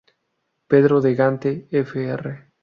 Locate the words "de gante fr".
1.01-2.51